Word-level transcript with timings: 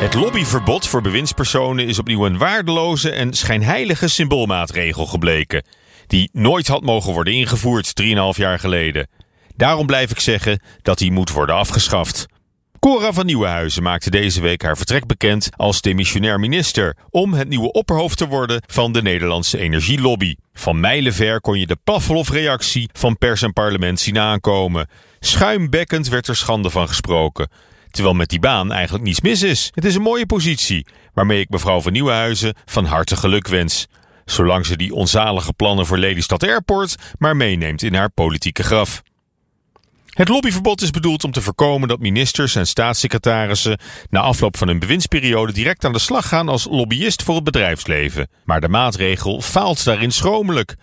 Het 0.00 0.14
lobbyverbod 0.14 0.86
voor 0.86 1.02
bewindspersonen 1.02 1.86
is 1.86 1.98
opnieuw 1.98 2.26
een 2.26 2.38
waardeloze 2.38 3.10
en 3.10 3.32
schijnheilige 3.32 4.08
symboolmaatregel 4.08 5.06
gebleken, 5.06 5.64
die 6.06 6.30
nooit 6.32 6.68
had 6.68 6.82
mogen 6.82 7.12
worden 7.12 7.32
ingevoerd 7.32 8.02
3,5 8.02 8.08
jaar 8.32 8.58
geleden. 8.58 9.08
Daarom 9.56 9.86
blijf 9.86 10.10
ik 10.10 10.20
zeggen 10.20 10.62
dat 10.82 10.98
die 10.98 11.12
moet 11.12 11.30
worden 11.30 11.54
afgeschaft. 11.54 12.26
Cora 12.78 13.12
van 13.12 13.26
Nieuwenhuizen 13.26 13.82
maakte 13.82 14.10
deze 14.10 14.40
week 14.40 14.62
haar 14.62 14.76
vertrek 14.76 15.06
bekend 15.06 15.48
als 15.56 15.80
demissionair 15.80 16.40
minister 16.40 16.96
om 17.10 17.32
het 17.32 17.48
nieuwe 17.48 17.72
opperhoofd 17.72 18.18
te 18.18 18.26
worden 18.26 18.62
van 18.66 18.92
de 18.92 19.02
Nederlandse 19.02 19.58
energielobby. 19.58 20.34
Van 20.52 20.80
mijlenver 20.80 21.40
kon 21.40 21.58
je 21.58 21.66
de 21.66 21.76
Pavlov-reactie 21.84 22.90
van 22.92 23.18
pers 23.18 23.42
en 23.42 23.52
parlement 23.52 24.00
zien 24.00 24.18
aankomen. 24.18 24.88
Schuimbekkend 25.18 26.08
werd 26.08 26.28
er 26.28 26.36
schande 26.36 26.70
van 26.70 26.88
gesproken. 26.88 27.48
Terwijl 27.90 28.14
met 28.14 28.28
die 28.28 28.40
baan 28.40 28.72
eigenlijk 28.72 29.04
niets 29.04 29.20
mis 29.20 29.42
is. 29.42 29.70
Het 29.74 29.84
is 29.84 29.94
een 29.94 30.02
mooie 30.02 30.26
positie, 30.26 30.86
waarmee 31.14 31.40
ik 31.40 31.48
mevrouw 31.48 31.80
van 31.80 31.92
Nieuwenhuizen 31.92 32.54
van 32.64 32.84
harte 32.84 33.16
geluk 33.16 33.48
wens. 33.48 33.86
Zolang 34.24 34.66
ze 34.66 34.76
die 34.76 34.94
onzalige 34.94 35.52
plannen 35.52 35.86
voor 35.86 35.98
Lelystad 35.98 36.42
Airport 36.42 36.94
maar 37.18 37.36
meeneemt 37.36 37.82
in 37.82 37.94
haar 37.94 38.10
politieke 38.10 38.62
graf. 38.62 39.02
Het 40.10 40.28
lobbyverbod 40.28 40.82
is 40.82 40.90
bedoeld 40.90 41.24
om 41.24 41.32
te 41.32 41.40
voorkomen 41.40 41.88
dat 41.88 41.98
ministers 41.98 42.54
en 42.54 42.66
staatssecretarissen 42.66 43.78
na 44.10 44.20
afloop 44.20 44.56
van 44.56 44.68
hun 44.68 44.78
bewindsperiode 44.78 45.52
direct 45.52 45.84
aan 45.84 45.92
de 45.92 45.98
slag 45.98 46.28
gaan 46.28 46.48
als 46.48 46.66
lobbyist 46.70 47.22
voor 47.22 47.34
het 47.34 47.44
bedrijfsleven. 47.44 48.28
Maar 48.44 48.60
de 48.60 48.68
maatregel 48.68 49.40
faalt 49.40 49.84
daarin 49.84 50.12
schromelijk. 50.12 50.76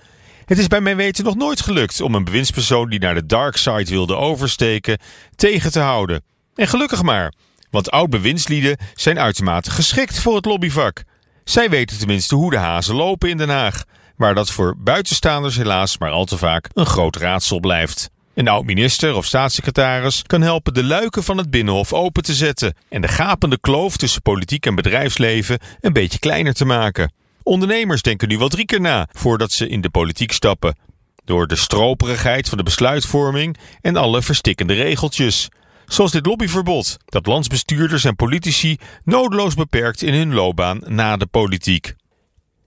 Het 0.45 0.57
is 0.57 0.67
bij 0.67 0.81
mijn 0.81 0.97
weten 0.97 1.23
nog 1.23 1.35
nooit 1.35 1.61
gelukt 1.61 2.01
om 2.01 2.15
een 2.15 2.23
bewindspersoon 2.23 2.89
die 2.89 2.99
naar 2.99 3.13
de 3.13 3.25
dark 3.25 3.57
side 3.57 3.89
wilde 3.89 4.15
oversteken 4.15 4.99
tegen 5.35 5.71
te 5.71 5.79
houden. 5.79 6.23
En 6.57 6.67
gelukkig 6.67 7.03
maar, 7.03 7.33
want 7.69 7.91
oud-bewindslieden 7.91 8.77
zijn 8.95 9.19
uitermate 9.19 9.71
geschikt 9.71 10.19
voor 10.19 10.35
het 10.35 10.45
lobbyvak. 10.45 11.03
Zij 11.43 11.69
weten 11.69 11.97
tenminste 11.97 12.35
hoe 12.35 12.51
de 12.51 12.57
hazen 12.57 12.95
lopen 12.95 13.29
in 13.29 13.37
Den 13.37 13.49
Haag, 13.49 13.83
waar 14.15 14.35
dat 14.35 14.51
voor 14.51 14.75
buitenstaanders 14.77 15.55
helaas 15.55 15.97
maar 15.97 16.11
al 16.11 16.25
te 16.25 16.37
vaak 16.37 16.69
een 16.73 16.85
groot 16.85 17.15
raadsel 17.15 17.59
blijft. 17.59 18.09
Een 18.33 18.47
oud-minister 18.47 19.15
of 19.15 19.25
staatssecretaris 19.25 20.23
kan 20.23 20.41
helpen 20.41 20.73
de 20.73 20.83
luiken 20.83 21.23
van 21.23 21.37
het 21.37 21.49
binnenhof 21.49 21.93
open 21.93 22.23
te 22.23 22.33
zetten 22.33 22.75
en 22.89 23.01
de 23.01 23.07
gapende 23.07 23.59
kloof 23.59 23.97
tussen 23.97 24.21
politiek 24.21 24.65
en 24.65 24.75
bedrijfsleven 24.75 25.59
een 25.81 25.93
beetje 25.93 26.19
kleiner 26.19 26.53
te 26.53 26.65
maken. 26.65 27.11
Ondernemers 27.43 28.01
denken 28.01 28.27
nu 28.27 28.37
wel 28.37 28.47
drie 28.47 28.79
na 28.79 29.07
voordat 29.11 29.51
ze 29.51 29.67
in 29.67 29.81
de 29.81 29.89
politiek 29.89 30.31
stappen. 30.31 30.77
Door 31.25 31.47
de 31.47 31.55
stroperigheid 31.55 32.49
van 32.49 32.57
de 32.57 32.63
besluitvorming 32.63 33.57
en 33.81 33.95
alle 33.95 34.21
verstikkende 34.21 34.73
regeltjes. 34.73 35.49
Zoals 35.87 36.11
dit 36.11 36.25
lobbyverbod, 36.25 36.97
dat 37.05 37.25
landsbestuurders 37.25 38.03
en 38.03 38.15
politici 38.15 38.77
nodeloos 39.03 39.53
beperkt 39.53 40.01
in 40.01 40.13
hun 40.13 40.33
loopbaan 40.33 40.81
na 40.85 41.17
de 41.17 41.25
politiek. 41.25 41.93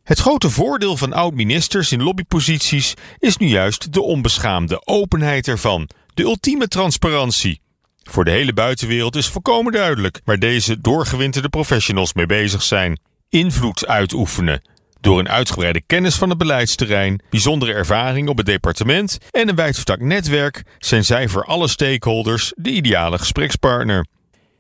Het 0.02 0.18
grote 0.18 0.50
voordeel 0.50 0.96
van 0.96 1.12
oud-ministers 1.12 1.92
in 1.92 2.02
lobbyposities 2.02 2.94
is 3.18 3.36
nu 3.36 3.46
juist 3.46 3.92
de 3.92 4.02
onbeschaamde 4.02 4.86
openheid 4.86 5.48
ervan, 5.48 5.88
de 6.14 6.22
ultieme 6.22 6.68
transparantie. 6.68 7.60
Voor 8.02 8.24
de 8.24 8.30
hele 8.30 8.52
buitenwereld 8.52 9.16
is 9.16 9.28
volkomen 9.28 9.72
duidelijk 9.72 10.20
waar 10.24 10.38
deze 10.38 10.80
doorgewinterde 10.80 11.48
professionals 11.48 12.12
mee 12.12 12.26
bezig 12.26 12.62
zijn. 12.62 13.00
Invloed 13.28 13.86
uitoefenen. 13.86 14.62
Door 15.00 15.18
een 15.18 15.28
uitgebreide 15.28 15.82
kennis 15.86 16.14
van 16.14 16.28
het 16.28 16.38
beleidsterrein, 16.38 17.22
bijzondere 17.30 17.72
ervaring 17.72 18.28
op 18.28 18.36
het 18.36 18.46
departement 18.46 19.18
en 19.30 19.48
een 19.48 19.54
wijdvertakt 19.54 20.02
netwerk 20.02 20.62
zijn 20.78 21.04
zij 21.04 21.28
voor 21.28 21.44
alle 21.44 21.68
stakeholders 21.68 22.52
de 22.56 22.70
ideale 22.70 23.18
gesprekspartner. 23.18 24.06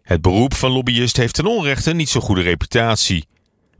Het 0.02 0.20
beroep 0.20 0.54
van 0.54 0.70
lobbyist 0.70 1.16
heeft 1.16 1.34
ten 1.34 1.46
onrechte 1.46 1.92
niet 1.92 2.08
zo'n 2.08 2.22
goede 2.22 2.42
reputatie. 2.42 3.28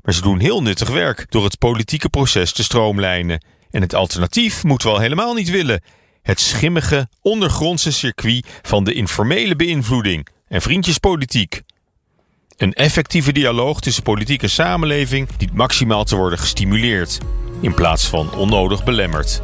Maar 0.03 0.15
ze 0.15 0.21
doen 0.21 0.38
heel 0.38 0.62
nuttig 0.62 0.88
werk 0.88 1.26
door 1.28 1.44
het 1.44 1.59
politieke 1.59 2.09
proces 2.09 2.53
te 2.53 2.62
stroomlijnen. 2.62 3.44
En 3.71 3.81
het 3.81 3.94
alternatief 3.94 4.65
moeten 4.65 4.88
we 4.88 4.94
al 4.94 5.00
helemaal 5.00 5.34
niet 5.34 5.50
willen. 5.50 5.82
Het 6.22 6.41
schimmige, 6.41 7.09
ondergrondse 7.22 7.92
circuit 7.92 8.47
van 8.62 8.84
de 8.84 8.92
informele 8.92 9.56
beïnvloeding 9.56 10.27
en 10.48 10.62
vriendjespolitiek. 10.62 11.62
Een 12.60 12.72
effectieve 12.72 13.32
dialoog 13.32 13.81
tussen 13.81 14.03
politiek 14.03 14.43
en 14.43 14.50
samenleving 14.50 15.28
dient 15.37 15.54
maximaal 15.54 16.04
te 16.04 16.16
worden 16.16 16.38
gestimuleerd, 16.38 17.19
in 17.60 17.75
plaats 17.75 18.09
van 18.09 18.34
onnodig 18.34 18.84
belemmerd. 18.84 19.43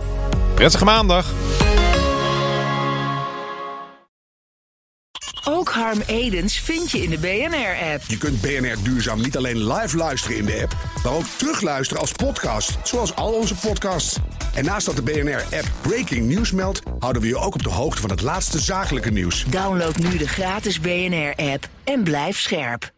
Prettige 0.54 0.84
maandag! 0.84 1.32
Ook 5.44 5.68
Harm 5.68 6.00
Edens 6.06 6.58
vind 6.58 6.90
je 6.90 7.02
in 7.02 7.10
de 7.10 7.18
BNR-app. 7.18 8.02
Je 8.06 8.18
kunt 8.18 8.40
BNR 8.40 8.76
Duurzaam 8.82 9.20
niet 9.20 9.36
alleen 9.36 9.72
live 9.72 9.96
luisteren 9.96 10.36
in 10.36 10.44
de 10.44 10.60
app, 10.62 10.76
maar 11.02 11.12
ook 11.12 11.26
terugluisteren 11.36 12.00
als 12.00 12.12
podcast, 12.12 12.78
zoals 12.82 13.14
al 13.14 13.32
onze 13.32 13.54
podcasts. 13.54 14.18
En 14.54 14.64
naast 14.64 14.86
dat 14.86 14.96
de 14.96 15.02
BNR-app 15.02 15.70
Breaking 15.80 16.28
News 16.34 16.52
meldt, 16.52 16.82
houden 16.98 17.22
we 17.22 17.28
je 17.28 17.36
ook 17.36 17.54
op 17.54 17.62
de 17.62 17.70
hoogte 17.70 18.00
van 18.00 18.10
het 18.10 18.22
laatste 18.22 18.58
zakelijke 18.58 19.10
nieuws. 19.10 19.44
Download 19.44 19.96
nu 19.96 20.16
de 20.16 20.28
gratis 20.28 20.80
BNR-app 20.80 21.68
en 21.84 22.02
blijf 22.02 22.38
scherp. 22.38 22.94